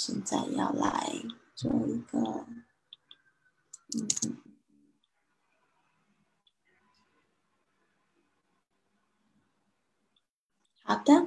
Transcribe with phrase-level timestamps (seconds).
[0.00, 1.12] 现在要来
[1.56, 2.46] 做一个，
[4.22, 4.36] 嗯。
[10.84, 11.26] 好的，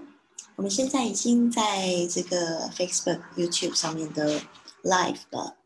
[0.55, 4.39] 我们现在已经在这个 Facebook、YouTube 上面的
[4.83, 5.57] Live 了。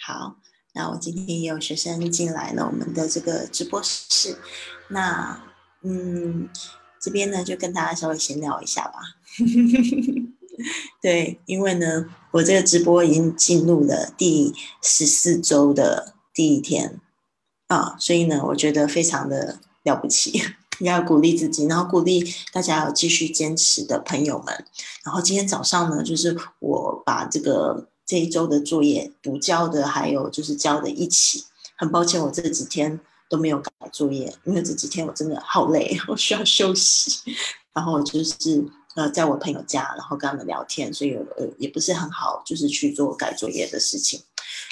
[0.00, 0.36] 好，
[0.72, 4.38] 那我今天也有学生进来了我们的这个直播室。
[4.88, 5.52] 那，
[5.82, 6.48] 嗯，
[6.98, 9.00] 这边呢就跟大家稍微闲聊一下吧。
[11.04, 16.98] 对，因为呢，我这个直播已经进入了第十四周的第一天
[17.66, 20.40] 啊，所以呢，我觉得非常的了不起。
[20.80, 22.24] 要鼓励自己，然后鼓励
[22.54, 24.64] 大家要继续坚持的朋友们。
[25.04, 31.44] 然后今天早上呢，就是我把这个这一周的作业补交的，还有就是交的一起。
[31.76, 32.98] 很抱歉，我这几天
[33.28, 37.20] 都没有改作业，因为这几天我真的好累， 我需要休息。
[37.74, 44.22] 然后就是呃，在我朋友家，然后跟他们聊天，所以呃也不是很好，就是去做改作业的事情。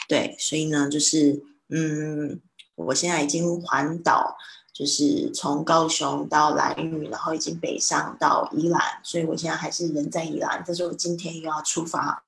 [0.09, 2.41] 对，所以呢，就是嗯，
[2.75, 4.37] 我现在已经环岛。
[4.75, 10.65] 就是从高雄到兰屿，然后已经北上到宜兰，所以我现在还是人在宜兰。
[10.67, 12.25] 但是我今天又要出发，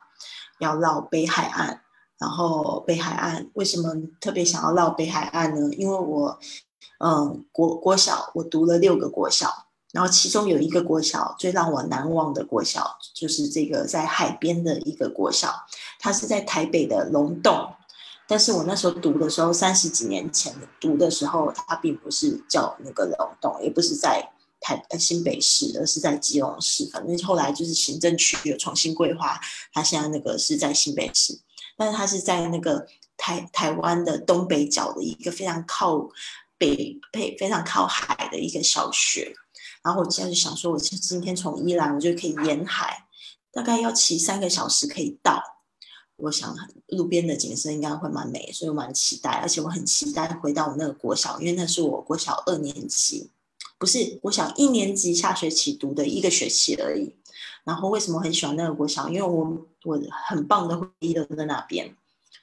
[0.61, 1.81] 要绕北海岸。
[2.19, 5.75] 然后北海岸为什么特别想要绕北海岸呢？
[5.75, 6.39] 因为我，
[6.99, 9.64] 嗯，国国小我读了六个国小，
[9.95, 15.55] 然后其中有一个国小最让我难忘的国小，就是这个在海边的一个国小，
[16.01, 17.73] 它是在台北的龙洞。
[18.27, 24.29] 但是我那时候读的时候，三十几年前读的时候，它并不是叫那个龙洞，也不是在
[24.61, 26.89] 台新北市，而是在基隆市。
[26.93, 29.39] 反正后来就是行政区有重新规划，
[29.73, 31.39] 它现在那个是在新北市，
[31.77, 32.85] 但是它是在那个
[33.17, 36.09] 台台湾的东北角的一个非常靠
[36.59, 39.33] 北、北非常靠海的一个小学。
[39.85, 43.07] 然后我现在就想说，我今天从伊兰，我就可以沿海，
[43.53, 45.43] 大概要骑三个小时可以到。
[46.17, 46.57] 我想
[46.89, 53.31] 路边的景色应该会蛮美，所以我蛮期待，而且我很期待回到我那个国小，因为那是我国小二年级，
[53.77, 57.15] 不是国小一年级下学期读的一个学期而已。
[57.65, 59.09] 然后为什么很喜欢那个国小？
[59.09, 61.95] 因为我我很棒的回忆都在那边，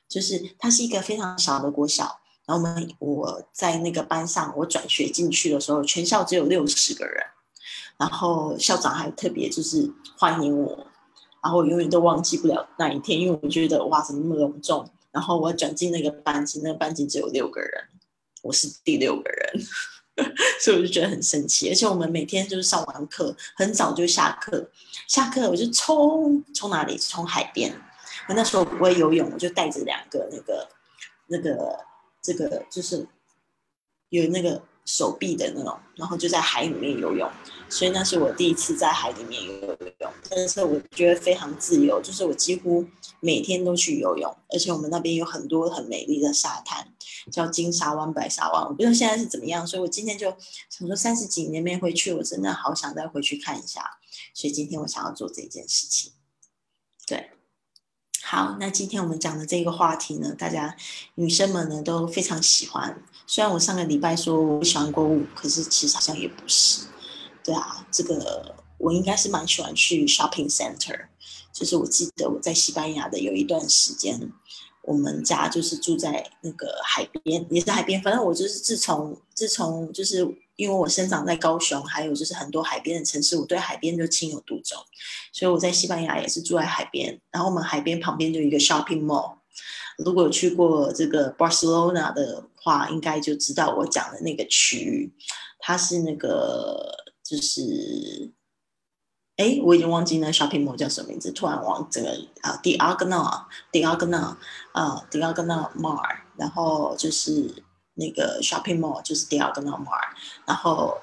[0.08, 2.21] 就是它是一个非常小的国小。
[2.46, 7.24] 然后我们我在那个班上，我转学进去的时候，全校只有六十个人，
[7.98, 10.88] 然后校长还特别就是欢迎我。
[11.44, 14.88] 然后我永远都忘记不了那一天，因为我觉得哇，怎么那么隆重？
[15.12, 17.84] 然后我转进那个班级，那个班级只有六个人，
[18.44, 19.64] 我是第六个人，
[20.62, 21.68] 所以我就觉得很神奇。
[21.70, 24.70] 而且我们每天就是上完课很早就下课，
[25.08, 26.96] 下课我就冲冲哪里？
[26.98, 27.74] 冲海边。
[28.28, 30.70] 我那时候不会游泳，我就带着两个那个
[31.26, 31.76] 那个
[32.22, 33.08] 这个就是
[34.10, 34.64] 有那个。
[34.84, 37.32] 手臂的那种，然后就在海里面游泳，
[37.70, 40.12] 所以那是我第一次在海里面游泳。
[40.28, 42.84] 但是我觉得非常自由，就是我几乎
[43.20, 46.92] 每天都去游泳，而且我们那边有很多很美丽的沙滩，
[47.32, 48.64] 叫金沙湾、白沙湾。
[48.64, 50.36] 我不知道现在是怎么样，所以我今天就
[50.68, 53.86] 想说三十几年没回去，我真的好想再回去看一下。
[54.34, 56.12] 所以今天我想要做这件事情。
[57.06, 57.30] 对，
[58.24, 60.76] 好，那今天我们讲的这个话题呢，大家
[61.16, 63.04] 女生们呢都非常喜欢。
[63.28, 66.86] 虽然我上个礼拜说我不喜欢购物，可是其实好像也不是。
[67.44, 71.08] 对啊，这个我应该是蛮喜欢去 shopping center。
[71.52, 74.32] 就是我记得我在西班牙的有一段时间，
[74.84, 78.02] 我们家就是住在那个海边，也是海边。
[78.02, 80.26] 反正我就是自从自从就是
[80.62, 84.78] 因为我生长在高雄，还有就是很多海边的城市，我对海边就情有独钟。
[85.34, 89.38] 所以我在西班牙也是住在海边，然后我们海边旁边就一个 shopping mall。
[89.98, 95.12] 如果去过这个 Barcelona 的话，应该就知道我讲的那个区域，
[95.58, 98.32] 它是那个就是，
[99.38, 102.12] 哎，我已经忘记那 shopping mall 叫什么名字，突然忘这个
[102.42, 104.36] 啊，Diagonal，Diagonal，
[104.74, 106.04] 啊，Diagonal Mall，
[106.38, 107.52] 然后就是
[107.96, 110.00] 那个 shopping mall 就是 Diagonal Mall，
[110.46, 110.98] 然后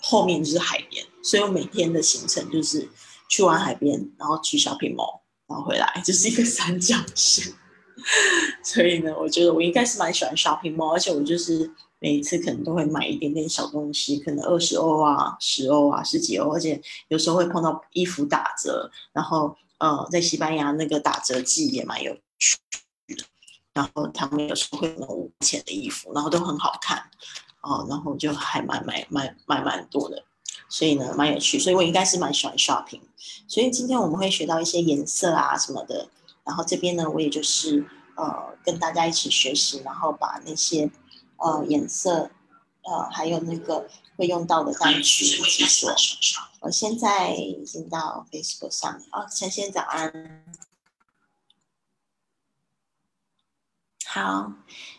[0.00, 2.88] 后面就是海边，所以我每天的行程就是
[3.28, 7.54] 去完海边，然后去 shopping mall，然后回来， 就是一个三角形。
[8.64, 11.70] 所以呢，我觉得我应该是蛮喜欢 shopping mall，而且我就是
[12.00, 22.56] 每一次可能都会买一点点小东西，可能二十欧啊、十欧啊、十几欧，而且有时候会碰到衣服打折，然后呃，在西班牙那个打折季也蛮有趣，
[23.74, 27.02] 然后他们有时候会弄五块钱的衣服，然后都很好看
[27.62, 30.22] 哦，然后就还蛮买买买蛮多的，
[30.68, 33.00] 所以呢蛮有趣，所以我应该是蛮喜欢 shopping，
[33.48, 36.08] 所以今天我们会学到一些颜色啊什么的。
[36.44, 37.86] 然后这边呢，我也就是
[38.16, 40.90] 呃跟大家一起学习，然后把那些
[41.36, 42.30] 呃颜色
[42.82, 45.94] 呃还有那个会用到的单曲一起说。
[46.60, 50.44] 我现在已经到 Facebook 上面哦，晨先早安。
[54.14, 54.52] 好，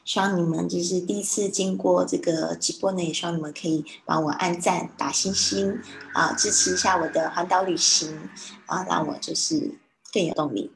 [0.03, 5.79] 希望你们就是第一次经过这个直播呢，也希望你们可以帮我按赞、打星星
[6.15, 8.27] 啊，支持一下我的环岛旅行
[8.65, 9.77] 啊，让我就是
[10.11, 10.71] 更有动力。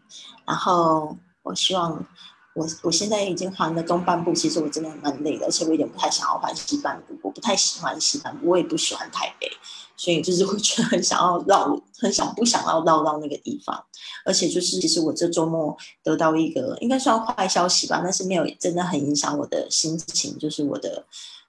[0.46, 2.06] 然后我希望
[2.54, 9.50] 我我现在已经环了东半部，其实我真的蛮累的，而且我有点不太想要环西半部，我不太喜欢西半部，我也不喜欢台北。
[9.98, 13.84] 所以就是会觉得很想要绕，很想不想要绕到那个地方，
[14.24, 21.04] 而且就是其实我这周末得到一个应该算坏消息吧，但是没有真的很影响我的心情，就是我的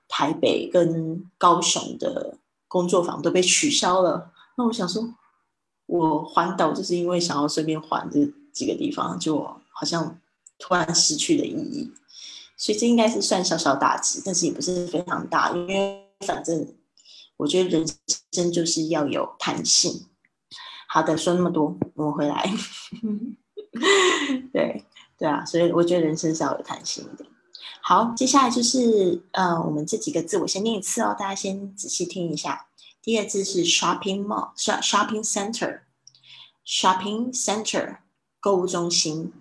[0.08, 4.32] 台北跟高雄的工作坊都被取消了。
[4.56, 5.06] 那我想说，
[5.84, 8.20] 我环岛就是因为想要顺便环这
[8.54, 10.18] 几个地方，就好像
[10.58, 11.92] 突然失去了意义，
[12.56, 16.66] 所以这应该是算小小打击，但是也不是非常大，因为反正。
[17.38, 17.88] 我觉得人
[18.32, 20.06] 生就是要有弹性。
[20.87, 22.52] 好的，说那么多，我们回来。
[24.52, 24.85] 对
[25.19, 27.25] 对啊，所以我觉得人生是要有弹性的。
[27.82, 32.67] 好，接下来就是呃，我们这几个字，我先念一次哦，大家先仔细听一下。
[33.02, 37.99] 第二字是 shopping mall，shopping center，shopping center
[38.40, 39.32] 购物中心。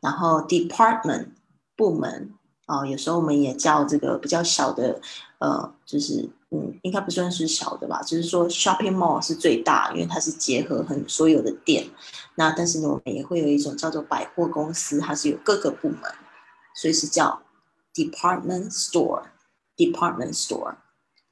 [0.00, 1.28] 然后 department
[1.74, 2.34] 部门
[2.66, 5.00] 哦，有时候我们也叫这个比较小的
[5.38, 6.28] 呃，就是。
[6.50, 11.90] 嗯，应该不算是小的吧，就是说 shopping mall 是最大，因为它是结合很所有的店。
[12.36, 16.02] 那但是呢，我们也会有一种叫做百货公司，它是有各个部门，
[16.76, 17.42] 所以是叫
[17.92, 20.76] department store，department store。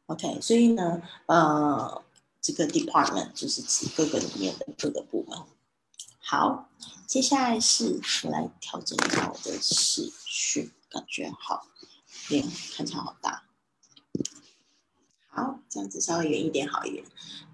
[0.07, 2.03] OK，所以呢，呃，
[2.41, 5.39] 这个 department 就是指各个里面的各个部门。
[6.19, 6.69] 好，
[7.07, 11.69] 接下来是我来调整一下我的视讯，感觉好，
[12.29, 12.45] 脸
[12.77, 13.34] 看起来好大。
[15.75, 17.05] 好，这样子稍微远一点好一点。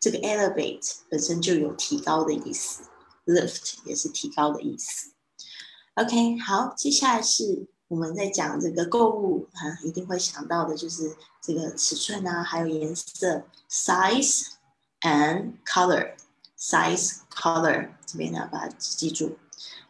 [0.00, 2.82] 这个 elevate 本身就有提高的意思
[3.26, 5.12] ，lift 也是提高的意思。
[5.94, 7.68] OK，好，接下来是。
[7.88, 14.46] 我们在讲这个购物，啊，一定会想到的就是这个尺寸啊，还有颜色，size
[15.02, 19.38] and color，size color 这边呢把它记住。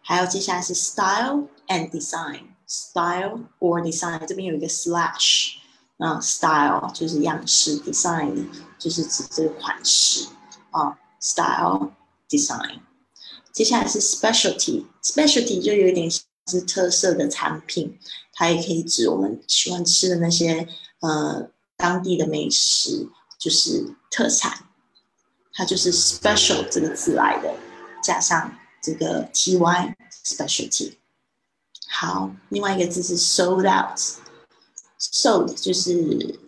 [0.03, 5.55] 还有接下来是 style and design，style or design 这边有一个 slash，
[5.97, 8.47] 啊，style 就是样式，design
[8.79, 10.29] 就是指这个款式
[10.71, 11.93] 啊，style
[12.29, 12.81] design。
[13.53, 16.11] 接下来是 specialty，specialty 就有点。
[16.49, 17.99] 是特色的产品，
[18.33, 20.69] 它也可以指我们喜欢吃的那些
[21.00, 24.67] 呃当地的美食，就是特产，
[25.53, 27.53] 它就是 special 这个字来的，
[28.00, 29.59] 加上这个 ty
[30.25, 30.95] specialty。
[31.88, 36.38] 好，另外一个字是 sold out，sold 就是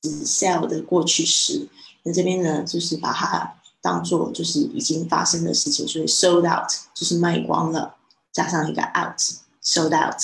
[0.00, 1.68] 只 sell 的过去式，
[2.02, 7.94] 那这边呢就是把它当做就是已经发生的事情，所以 sold out 就是卖光了。
[8.32, 10.18] 加上一个 out，sold out，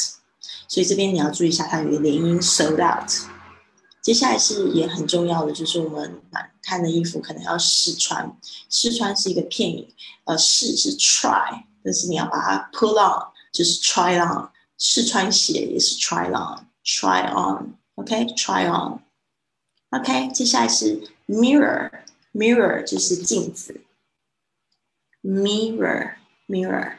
[0.67, 3.11] 所以这边你要注意一下，它有一个连音 sold out。
[4.01, 6.23] 接下来是也很重要的，就是我们
[6.63, 8.35] 看的衣服可能要试穿，
[8.71, 9.87] 试穿是一个片语，
[10.25, 14.49] 呃，试是 try，但是你要把它 pull on，就是 try on，
[14.79, 19.01] 试穿鞋也是 try on，try on OK，try on。
[19.91, 23.81] OK，接下来是 mirror，mirror 就是镜子
[25.23, 26.95] ，mirror，mirror。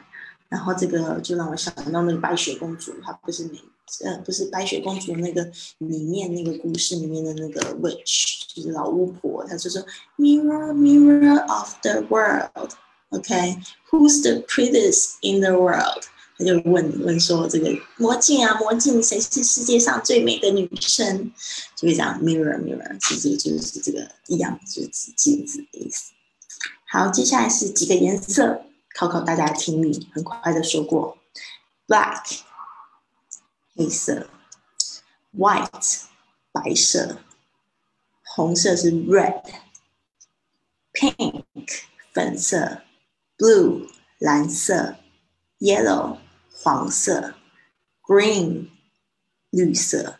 [0.50, 3.58] 然后这个就让我想到那个白雪公主，她不是美，
[4.04, 9.80] 呃，不是白雪公主那个里面那个故事里面的那个 witch，就是老巫婆，她就说
[10.18, 16.04] mirror mirror of the world，OK，who's the prettiest in the world？
[16.36, 21.30] 他就问问说这个魔镜啊魔镜，谁是世界上最美的女生？
[21.76, 26.12] 就会讲 mirror mirror，其实就是这个一样，就是镜子的意思。
[26.88, 28.62] 好，接下来是几个颜色。
[28.94, 31.16] 考考大家的听力，很快的说过
[31.86, 32.40] ，black
[33.74, 34.28] 黑色
[35.34, 36.02] ，white
[36.52, 37.20] 白色，
[38.24, 39.44] 红色是 red，pink
[42.12, 42.82] 粉色
[43.38, 44.96] ，blue 蓝色
[45.60, 46.18] ，yellow
[46.52, 47.34] 黄色
[48.02, 48.68] ，green
[49.50, 50.18] 绿色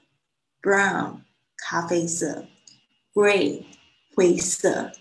[0.62, 1.20] ，brown
[1.56, 2.46] 咖啡色
[3.12, 3.66] ，gray
[4.14, 4.92] 灰色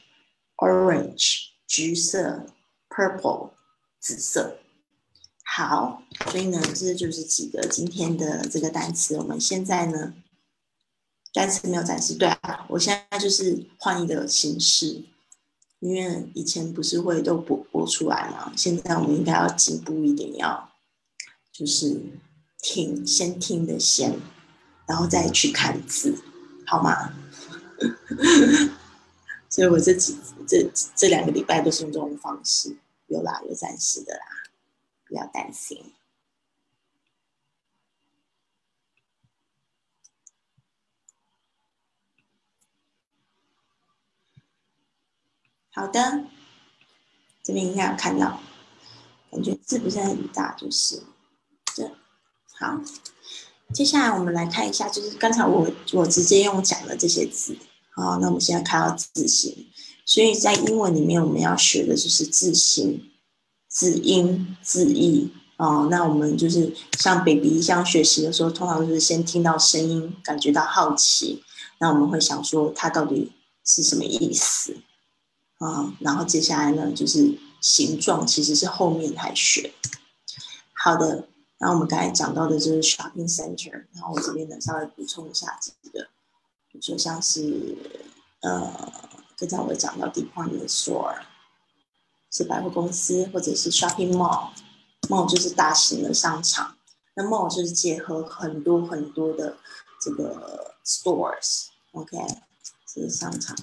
[0.57, 2.47] ，orange 橘色
[2.89, 3.51] ，purple。
[3.99, 4.59] 紫色，
[5.43, 9.17] 好，所以呢，这就是几个今天的这个单词。
[9.17, 10.13] 我们现在呢，
[11.33, 15.03] 单词没有展示，对啊，我现在就是换一个形式，
[15.79, 20.71] 因为以前不是会都播播出来嘛，现在我们应该要进步一点，要
[21.51, 22.01] 就是
[22.61, 24.17] 听，先听的先，
[24.87, 26.15] 然后再去看字，
[26.65, 27.13] 好吗？
[29.49, 32.77] 所以我这几这这两个礼拜都是用这种方式。
[33.09, 34.25] 有啦，有暂时的啦，
[35.05, 35.93] 不要担心。
[45.71, 46.25] 好的，
[47.41, 48.41] 这边应该有看到，
[49.31, 51.01] 感觉字不是很大，就是
[51.73, 51.89] 这。
[52.59, 52.81] 好，
[53.73, 57.57] 接下来我们来看一下，就是刚才我我直接用讲的这些字。
[57.91, 59.71] 好，那我们现在看到字形。
[60.09, 63.11] 所以在英文里面，我们要学的就是字形、
[63.67, 65.87] 字音、字义哦。
[65.91, 71.43] 那我们就是像 baby 一样学习的时候，通常就是先听到声音，感觉到好奇，
[71.79, 73.31] 那我们会想说它到底
[73.63, 74.77] 是什么意思
[75.59, 75.93] 啊？
[75.99, 79.71] 然后接下来呢，就是形状其实是后面才学。
[80.73, 81.27] 好的，
[81.59, 86.07] 然后我们刚才讲到的就是 shopping center，然后我这边呢稍微补充一下几个，
[86.71, 87.77] 比如说像是
[88.41, 89.07] 呃。
[89.39, 91.21] 刚才我讲到 department store
[92.29, 96.77] 是百货公司，或者是 shopping mall，mall 就是大型的商场，
[97.15, 99.57] 那 mall 就是结合很多很多的
[100.01, 102.17] 这个 stores，OK，
[102.85, 103.55] 这是商场。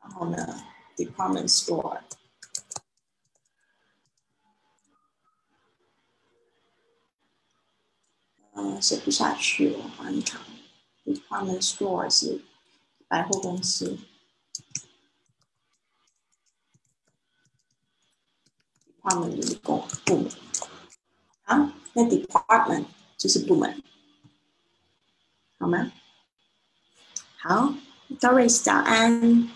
[0.00, 0.62] 然后呢
[0.96, 2.00] ，department store，
[8.54, 10.40] 嗯，写不下去了，换一行。
[11.04, 12.42] department store 是。
[13.08, 13.98] 百货公司。
[19.02, 19.84] 他们的一部
[20.16, 20.30] 门。
[21.44, 22.84] 啊那 department
[23.16, 23.82] 就是部门。
[25.58, 25.92] 好吗？
[27.38, 27.72] 好
[28.20, 29.50] doris 早安。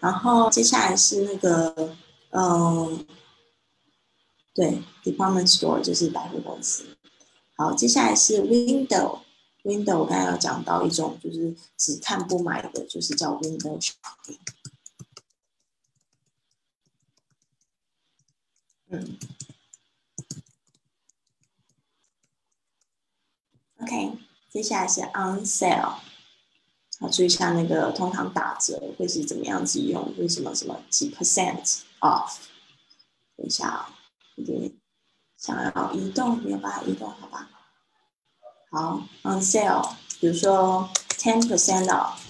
[0.00, 1.94] 然后接下来是那个
[2.30, 3.06] 嗯
[4.54, 6.96] 对 department store 就是百货公司。
[7.56, 9.20] 好接下来是 window
[9.64, 14.38] Window 我刚才有讲到一种，就是只看不买的，就是叫 Window Shopping。
[18.88, 19.18] 嗯
[23.78, 25.98] ，OK，接下来是 On Sale，
[26.98, 32.38] 好，注意一下那个通常打折会是怎么样子用，为什么什么几 percent off？
[33.36, 33.98] 等一下啊，
[34.36, 34.72] 有点
[35.36, 37.48] 想要移动，没有办法移动，好吧？
[38.72, 42.20] 好，on sale，比如说 ten percent off，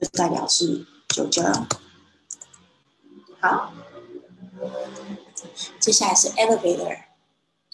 [0.00, 1.52] 就代表是九折。
[3.40, 3.72] 好，
[5.78, 7.04] 接下来是 elevator，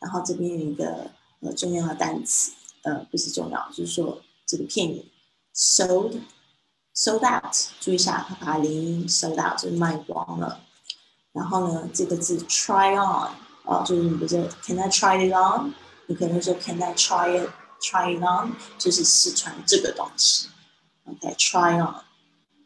[0.00, 5.04] 然后这边有一个呃重要的单词，呃不是重要，就是说这个片语
[5.54, 10.60] sold，sold out，注意一下，它把零 sold out 就卖光了。
[11.32, 13.30] 然后呢，这个字 try on，
[13.64, 15.72] 哦，就是你不是 can I try it on？
[16.06, 20.48] 你可能说 can I try it，try it on，就是试穿这个东西。
[21.04, 22.02] OK，try on。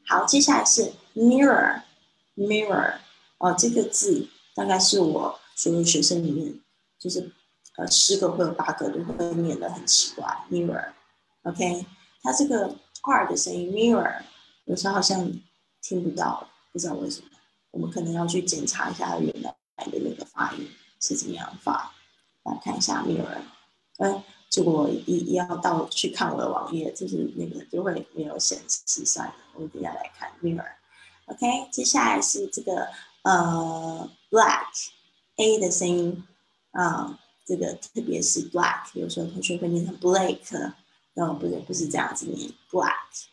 [0.07, 2.99] 好，接下来是 mirror，mirror，
[3.39, 6.61] 哦，这个字大概是我所有学生里面，
[6.99, 7.33] 就是
[7.77, 11.87] 呃十个会有八个都会念的很奇怪，mirror，OK，
[12.23, 14.23] 它这个 R 的声音 mirror，
[14.65, 15.31] 有时候好像
[15.83, 17.29] 听不到，不知道为什么，
[17.71, 19.55] 我们可能要去检查一下它原来
[19.87, 20.69] 的那个发音
[21.01, 21.93] 是怎么样发，
[22.45, 23.39] 来看一下 mirror，
[23.99, 24.23] 嗯。
[24.51, 32.87] 结果一一要到去看我的网页，就是那个就会没有显示算了，我们等下来看 mirror，OK，接下来是这个
[33.23, 34.69] 呃 black
[35.35, 36.25] a 的声音
[36.71, 40.73] 啊，这个特别是 black，有时候同学会念成 black，
[41.15, 43.27] 然后不是不是这样子念 black，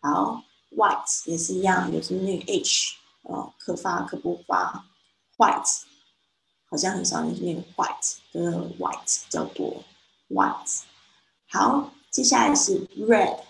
[0.00, 0.44] 好
[0.76, 4.86] white 也是一样，有时候那个 h 哦可发可不发。
[5.38, 5.84] white，
[6.66, 9.82] 好像很少念 white 跟 white 比较多。
[10.28, 10.82] White，
[11.48, 13.40] 好，接下来是 red，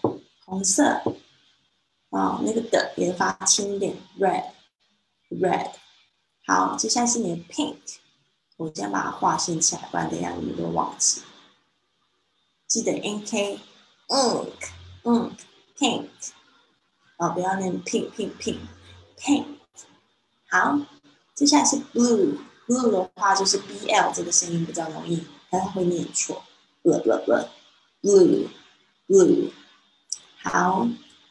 [0.45, 1.03] 红色，
[2.11, 5.73] 啊，那个的也发轻一点，red，red，
[6.47, 7.77] 好，接下来是你的 pink，
[8.61, 11.23] 我先把它划线起来，不然等下你们都忘记。
[12.67, 16.09] 记得 n k，ink，ink，pink，
[17.17, 19.47] 哦，不要念 pink，pink，pink，pink，
[20.51, 20.79] 好，
[21.35, 26.43] 接下来是 blue，blue 的话就是 bl 这个声音比较容易，大家会念错。
[26.83, 27.49] blue blue blah
[28.03, 28.47] blue
[29.09, 29.51] blue
[30.43, 30.87] 好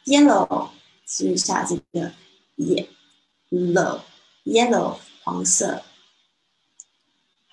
[0.05, 0.69] yellow
[1.05, 2.11] 注意一下这个
[2.57, 3.99] yellow
[4.45, 5.83] yellow 黄色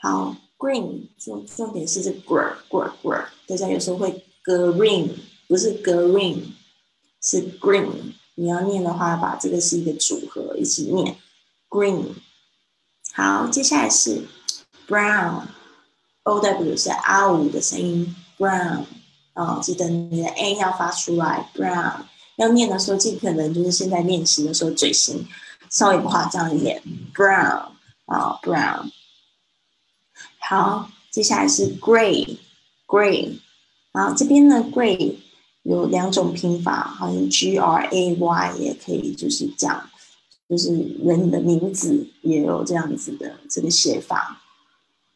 [0.06, 5.10] 好 green 重重点是这 gr gr gr 大家有时候会 green
[5.48, 6.42] 不是 green
[7.20, 7.88] 是 green
[8.36, 11.16] 你要念的话把这个是一个组合一起念
[11.68, 12.04] green
[13.14, 14.22] 好接下来是
[14.86, 15.42] brown
[16.22, 18.84] O W 是 r 五的声音，brown。
[19.34, 22.00] 啊，记得你的 a 要发出来，brown。
[22.34, 25.24] 要念的时候，尽可能就是现在练习的时候嘴型
[25.70, 26.82] 稍微夸张一点
[27.14, 27.68] ，brown。
[28.06, 28.90] 啊，brown。
[30.48, 33.36] 好，接下来是 gray，gray
[33.90, 35.16] 然后，这边呢 gray
[35.64, 39.90] 有两种拼法，好像 G R A Y 也可以，就是讲
[40.48, 44.40] 就是人的名字也有这样子的这个写法。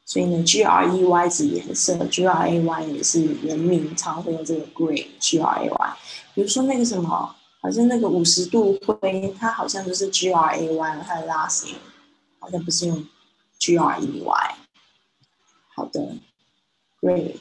[0.05, 5.97] 所以呢，G R E Y 指颜色，G R A Y 也是人名，常会用这个 Gray，G R A Y。
[6.35, 11.77] 比如说那个什么，好像那个五十度灰，它好像就是 G R A Y，它的拉型
[12.41, 13.07] 好像不是用
[13.61, 14.57] G R E Y。
[15.81, 16.15] 好的
[17.01, 17.37] ，great。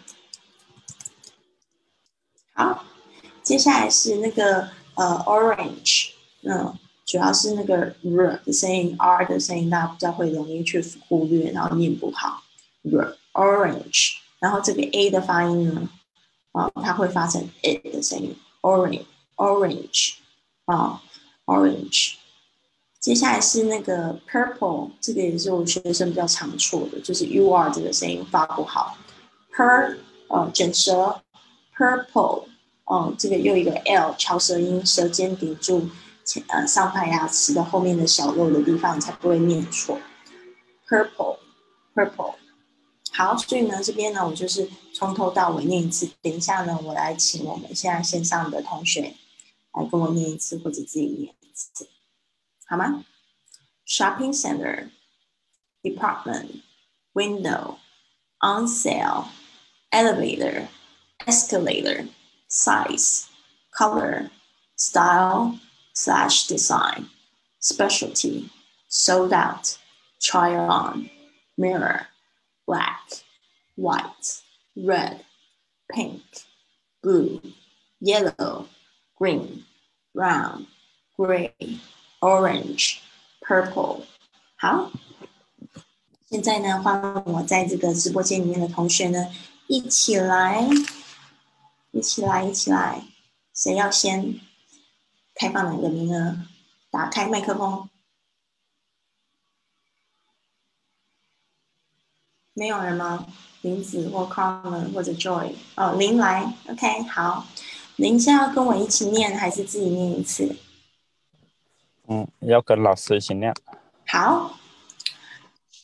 [2.54, 2.86] 好，
[3.44, 6.12] 接下来是那个呃 Orange，
[6.44, 6.74] 嗯，
[7.06, 12.42] 主要是那个 R 的声音，R 的声音大家比较会容易去忽略，然后念不好。
[13.34, 15.90] orange，然后这个 a 的发音呢，
[16.54, 20.14] 啊，它会发成 a 的声音，orange，orange，
[20.64, 21.04] 啊
[21.44, 22.14] ，orange。
[23.10, 28.96] 接下来是那个 purple，这个也是我学生比较常错的，就是 u r 这个声音发不好
[29.52, 31.20] ，per，呃，卷舌
[31.76, 32.44] ，purple，
[32.86, 35.90] 哦，这个又一个 l 翘舌音，舌尖顶住
[36.24, 39.98] 前呃上排牙齿的后面的小肉的地方，才不会念错
[40.88, 42.36] ，purple，purple。
[43.12, 46.08] 好，所以呢，这边呢，我就是从头到尾念一次。
[46.22, 49.16] 等一下呢，我来请我们现在线上的同学
[49.74, 51.88] 来跟我念一次，或者自己念一次，
[52.70, 53.04] 好吗
[53.88, 54.92] ？Shopping center,
[55.84, 56.62] department,
[57.16, 57.78] window,
[58.42, 59.30] on sale,
[59.92, 60.68] elevator,
[61.26, 62.08] escalator,
[62.48, 63.28] size,
[63.76, 64.30] color,
[64.76, 65.60] style
[65.94, 67.10] slash design,
[67.60, 68.52] specialty,
[68.88, 69.80] sold out,
[70.22, 71.10] try on,
[71.58, 72.06] mirror
[72.68, 73.02] black,
[73.78, 74.44] white,
[74.76, 75.26] red,
[75.92, 76.22] pink,
[77.02, 77.42] blue,
[78.00, 78.68] yellow,
[79.18, 79.64] green,
[80.14, 80.68] brown,
[81.18, 81.56] gray,
[82.20, 82.98] orange,
[83.42, 84.02] purple。
[84.56, 84.92] 好，
[86.30, 89.34] 现在呢，欢我在这个直播间里面的同学呢，
[89.68, 90.68] 一起来，
[91.92, 93.04] 一起来，一起来。
[93.54, 94.40] 谁要先
[95.36, 96.38] 开放哪个名额？
[96.92, 97.90] 打开麦克风。
[102.54, 103.26] 没有人吗？
[103.62, 107.46] 林子或 Carmen 或者 Joy 哦，林来，OK，好，
[107.98, 110.56] 林是要跟我一起念还是自己念一次？
[112.10, 113.54] 嗯，要跟老师一起念。
[114.08, 114.58] 好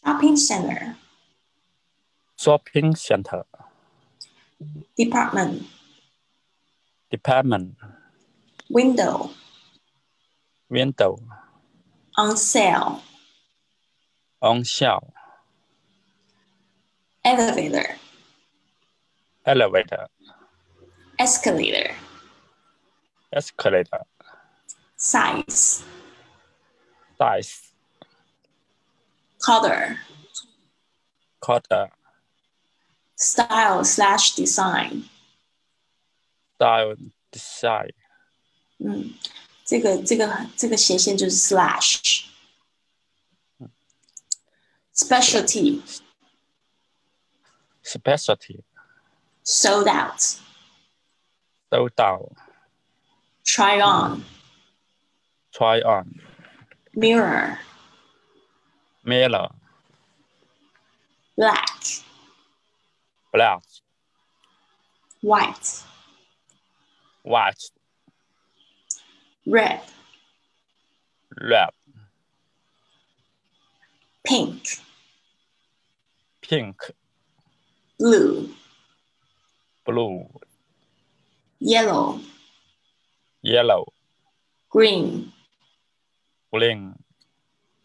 [0.02, 0.96] ，Shopping center。
[2.38, 3.46] Shopping center。
[4.96, 5.64] Department。
[7.10, 7.76] Department。
[8.70, 9.30] Window。
[10.70, 11.20] Window。
[12.18, 13.02] On sale。
[14.40, 15.14] On sale。
[17.24, 17.98] elevator
[19.48, 20.08] elevator
[21.18, 21.90] escalator
[23.34, 24.06] escalator
[24.96, 25.84] size
[27.19, 27.73] size
[29.39, 29.99] color
[31.41, 31.91] color
[33.17, 35.05] style slash design
[36.57, 36.97] style
[37.31, 37.93] design
[38.79, 39.15] 嗯，
[39.65, 42.25] 这个这个这个斜线就是 slash
[44.95, 45.83] specialty
[47.83, 48.63] specialty
[49.45, 50.21] sold out
[51.71, 52.33] sold out
[53.45, 54.23] try on
[55.53, 56.07] try on
[56.96, 57.60] mirror.
[59.04, 59.50] Mirror.
[61.38, 61.80] Black.
[63.34, 63.64] Black.
[65.22, 65.84] White.
[67.24, 67.64] White.
[69.46, 69.82] Red.
[71.42, 71.70] Red.
[74.26, 74.80] Pink.
[76.42, 76.78] Pink.
[77.98, 78.50] Blue,
[79.86, 80.28] blue,
[81.60, 82.20] yellow,
[83.42, 83.86] yellow,
[84.70, 85.32] green,
[86.56, 86.96] green,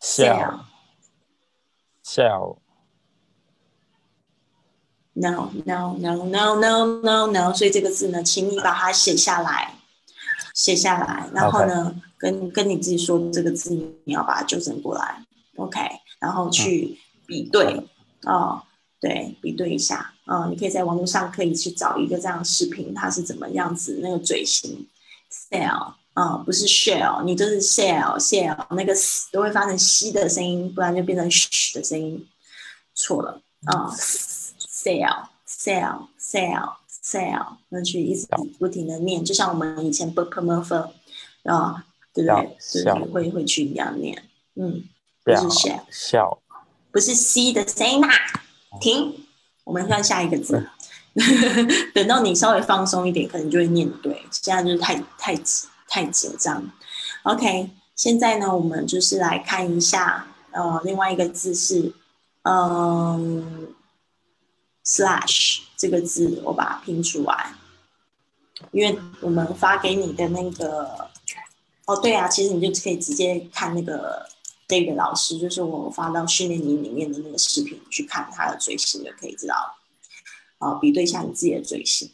[0.00, 0.60] cell
[2.04, 2.56] cell。
[5.16, 7.54] No, no, no, no, no, no, no。
[7.54, 9.74] 所以这个字呢，请你把它写下来，
[10.54, 13.70] 写下来，然后呢，跟跟你自己说这个字，
[14.04, 15.24] 你要把它纠正过来
[15.56, 15.80] ，OK？
[16.18, 17.80] 然后去比对，
[18.24, 18.60] 哦，
[19.00, 24.84] 对，比对一下，嗯，你可以在网络上可以去找一个这样的视频，它是怎么样子，那个嘴型
[25.30, 28.92] ，sell，啊，不是 shell，你就是 sell，sell，那个
[29.30, 32.26] 都会发成 c 的声音，不然就变成 sh 的声音，
[32.96, 33.94] 错了，啊。
[34.84, 38.26] Sale, sale, sale, cell，那去一直
[38.58, 40.74] 不停的念，就像我们以前 b p m f
[41.44, 42.56] 啊，对不对？
[42.58, 44.22] 就是会会去一样念，
[44.56, 44.84] 嗯，
[45.24, 45.48] 不是
[45.90, 46.38] shell，
[46.92, 48.08] 不是 c 的声音呐，
[48.80, 49.14] 停，
[49.64, 50.68] 我们看下一个字。
[51.94, 54.20] 等到你稍微放松一点，可能就会念对。
[54.32, 55.34] 现在就是太太
[55.88, 56.68] 太紧张。
[57.22, 61.92] OK，现在呢，我们就是来看一下，呃，另外一个字是，
[62.42, 63.73] 嗯
[64.84, 67.54] ，slash 这个字，我把它拼出来。
[68.70, 71.10] 因为我们发给你的那个，
[71.86, 74.28] 哦，对啊，其实你就可以直接看那个
[74.68, 79.76] David 老师，就是我发到训练营里面的那个视频，去看他的嘴型，就，可以知道。
[80.58, 82.12] 哦，比对一下你自己的嘴型。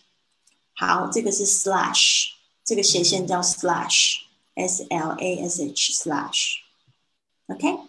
[0.75, 2.31] 好，这个是 slash，
[2.65, 7.81] 这个斜线叫 slash，s l a s h slash，OK？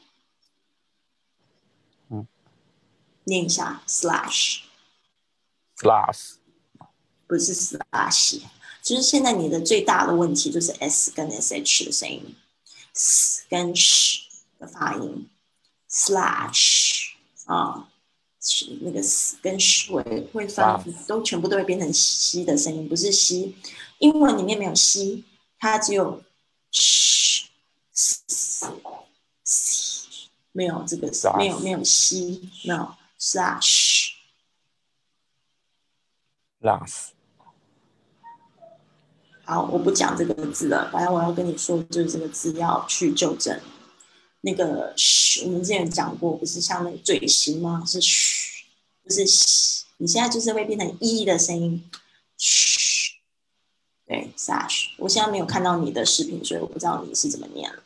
[2.10, 2.28] 嗯，
[3.24, 3.82] 念一下
[5.82, 6.36] slash，slash，
[7.28, 8.42] 不是 slash，
[8.84, 12.36] 就是现在你的最大的问题就是 s 跟 sh 的声音
[12.94, 14.20] ，s 跟 sh
[14.60, 15.28] 的发音
[15.90, 17.14] ，slash
[17.46, 17.88] 啊。
[18.82, 23.54] 那个 s 跟 sh 会会发都全部都会变成 x 的声音，不是 x。
[24.00, 25.22] 英文里面没有 x，
[25.60, 26.24] 它只有
[26.72, 27.44] sh
[30.52, 32.16] 没有这个没有没有 x，
[32.64, 33.81] 没有 slash。
[36.62, 37.10] last。
[39.44, 43.60] 好，我不讲这个字了，反正我要跟你说，就是这个字要去纠正。
[44.42, 47.84] 那个嘘，我们之前讲过，不是像那个嘴型吗？
[47.86, 48.66] 是嘘，
[49.04, 49.86] 不是嘘。
[49.98, 51.84] 你现在就是会变成一的声音，
[52.38, 53.12] 嘘。
[54.08, 54.90] 对，sash。
[54.98, 57.84] 我现在没有看到你的视频，所以我不知道你是怎么念了。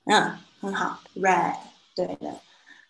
[0.04, 1.55] 嗯， 很好，red，
[1.95, 2.41] 对的，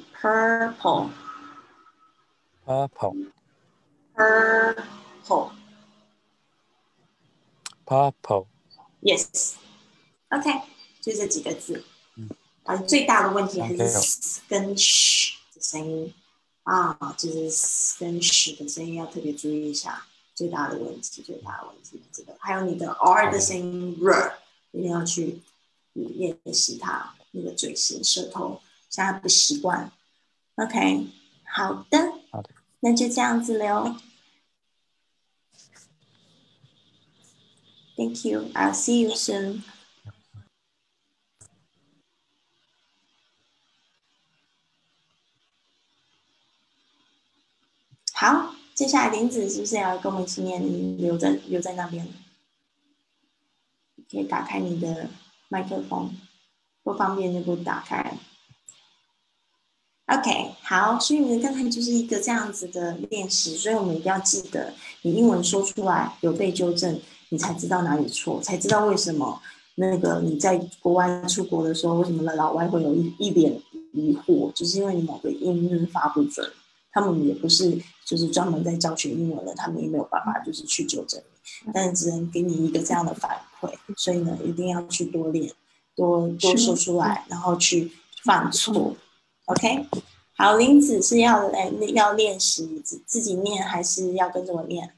[10.41, 10.61] ，purple，purple，purple，yes，OK，
[11.01, 11.83] 就这几个字。
[12.15, 12.29] 嗯，
[12.63, 14.77] 啊，最大的问题还是跟的
[15.61, 16.13] 声音。
[16.63, 24.33] 啊，就是跟屎的声音要特别注意一下，最大的问题，最大的问题这个，还有你的 R 的声音，R，
[24.71, 25.43] 一定要去
[25.93, 29.91] 练习它那个嘴型、舌头，现在不习惯。
[30.55, 31.05] OK，
[31.43, 31.99] 好的，
[32.31, 34.01] 好的，那就这样子了。
[37.95, 38.49] Thank you.
[38.55, 39.61] I'll see you soon.
[48.17, 50.97] 好，接下来林子是不是要跟我们一起念？
[50.97, 52.07] 留在留在那边，
[54.09, 55.09] 可以打开你的
[55.49, 56.09] 麦克风，
[56.81, 58.17] 不方便就不打开。
[60.05, 66.97] OK，好，所以你刚才就是一个这样子的练习，所以我们一定要记得，你英文说出来有被纠正，
[67.27, 69.41] 你才知道哪里错，才知道为什么
[69.75, 76.49] 那个你在国外出国的时候，为什么老外会有一一点疑惑，就是因为你某个音发不准。
[76.95, 81.21] 他们也不是就是专门在教学英文的，他们也没有办法就是去纠正
[81.65, 83.69] 你，但只能给你一个这样的反馈。
[83.97, 85.51] 所以呢，一定要去多练，
[85.93, 87.91] 多多说出来，然后去
[88.23, 88.95] 犯错。
[89.43, 89.87] OK，
[90.37, 94.95] 好，林子是要来要练习自自己念，还是要跟着我念？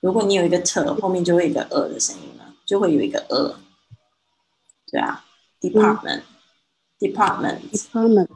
[0.01, 3.59] 如果你有一个 t，后面就会有一个呃的声音了，就会有一个呃。
[4.91, 5.23] 对啊
[5.61, 8.27] ，department，department，、Department,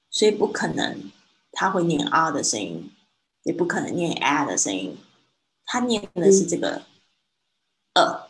[0.09, 1.11] 所以不可能
[1.51, 2.91] 它会念 r 的声音，
[3.43, 4.97] 也不可能念 a 的声音，
[5.65, 6.83] 它念的是这个
[7.93, 8.27] 呃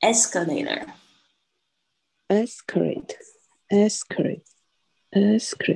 [0.00, 0.88] escalator。
[3.68, 4.42] Escalate.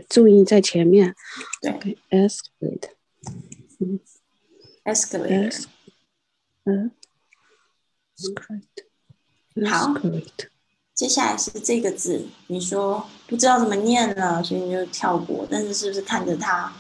[0.09, 1.15] 注意在前面。
[1.61, 1.97] 对.
[2.11, 2.91] Escalate.
[4.85, 5.51] escalator。
[5.51, 5.67] Es-
[6.65, 6.91] uh,
[8.17, 8.87] Escalate.
[9.69, 10.25] 好 Escalate.
[10.45, 10.49] 好
[10.95, 15.47] 接下来是这个字，你说不知道怎么念了，所以你就跳过。
[15.49, 16.73] 但是是不是看着它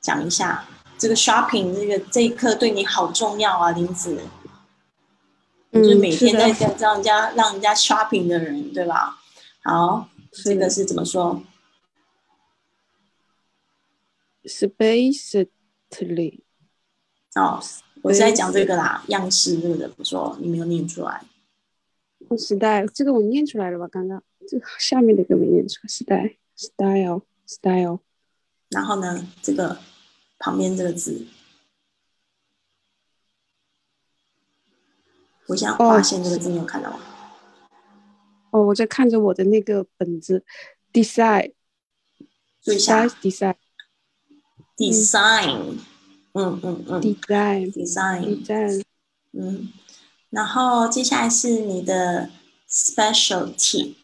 [0.00, 0.66] 讲一下？
[0.98, 4.20] 这个 shopping 这个这一课对你好重要啊，林子。
[5.70, 9.19] 你就是嗯每天在让人家让人家 shopping 的人，对吧？
[9.62, 11.42] 好，这个是怎么说
[14.44, 16.40] ？Spacely.
[17.34, 17.62] 哦，
[18.02, 20.36] 我是在讲这个啦，样式这个怎么说？
[20.40, 21.24] 你没有念出来。
[22.38, 23.86] 时代，这个我念出来了吧？
[23.88, 25.88] 刚刚这个下面的个没念出来。
[25.88, 28.00] 时代，style, style.
[28.70, 29.78] 然后呢，这个
[30.38, 31.26] 旁边这个字，
[35.48, 37.00] 我现在划线这个字，你有看到吗？
[38.50, 40.44] 哦，我在看着我的那个本子
[40.92, 41.52] ，decide,
[42.62, 43.56] 注意一下 size, decide,
[44.76, 45.78] design，
[46.32, 48.82] 嗯嗯嗯 design,，design，design.
[49.32, 49.72] 嗯，
[50.30, 52.30] 然后接下来是你的
[52.68, 53.94] specialty，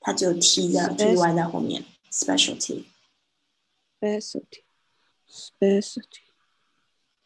[0.00, 2.84] 它只有 t 的 t y 在后面，specialty。
[4.00, 4.62] specialty,
[5.28, 6.22] specialty.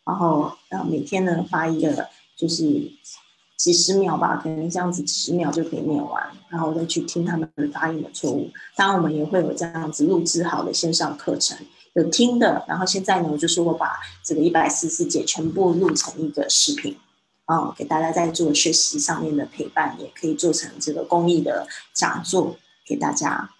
[0.04, 2.08] 然后，然后，每天呢发一个，
[2.38, 2.64] 就是
[3.56, 8.48] 几十秒吧，可能这样子几十秒就可以念完，然后再去听他们发音的错误。
[8.76, 11.58] 当然，我们也会有这样子录制好的线上课程，
[11.94, 12.64] 有听的。
[12.68, 16.96] 然后现在呢，就是我把这个一百四十节全部录成一个视频，
[17.46, 23.50] 啊，给大家在做学习上面的陪伴，也可以做成这个公益的讲座给大家。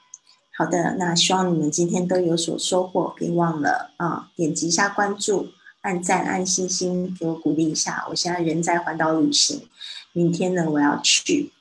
[0.56, 5.48] 好的，那希望你们今天都有所收获，别忘了啊，点击一下关注。
[5.82, 8.06] 按赞、按星星，给我鼓励一下。
[8.10, 9.68] 我现在人在环岛旅行，
[10.12, 11.52] 明天呢，我要去，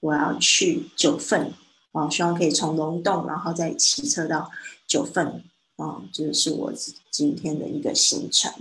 [0.00, 1.54] 我要去九份，
[1.92, 4.50] 啊，希望可以从龙洞，然后再骑车到
[4.86, 5.42] 九份，
[5.76, 6.72] 啊，这是我
[7.10, 8.52] 今天的一个行程。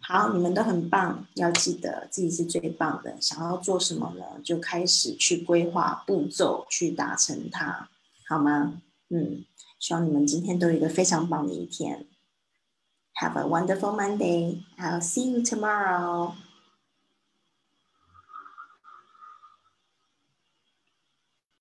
[0.00, 3.16] 好，你们都很棒，要记得自己是最棒的。
[3.20, 4.24] 想要做什么呢？
[4.42, 7.88] 就开始去规划步骤，去达成它，
[8.28, 8.80] 好吗？
[9.10, 9.44] 嗯，
[9.78, 12.06] 希望你们今天都有一个非常棒的一天。
[13.24, 14.62] Have a wonderful Monday.
[14.78, 16.34] I'll see you tomorrow.